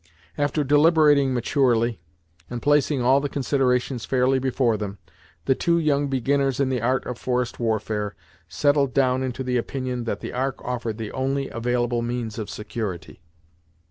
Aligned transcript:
After 0.35 0.63
deliberating 0.63 1.31
maturely, 1.31 1.99
and 2.49 2.59
placing 2.59 3.03
all 3.03 3.21
the 3.21 3.29
considerations 3.29 4.03
fairly 4.03 4.39
before 4.39 4.75
them, 4.75 4.97
the 5.45 5.53
two 5.53 5.77
young 5.77 6.07
beginners 6.07 6.59
in 6.59 6.69
the 6.69 6.81
art 6.81 7.05
of 7.05 7.19
forest 7.19 7.59
warfare 7.59 8.15
settled 8.49 8.95
down 8.95 9.21
into 9.21 9.43
the 9.43 9.57
opinion 9.57 10.05
that 10.05 10.21
the 10.21 10.33
Ark 10.33 10.59
offered 10.65 10.97
the 10.97 11.11
only 11.11 11.49
available 11.49 12.01
means 12.01 12.39
of 12.39 12.49
security. 12.49 13.21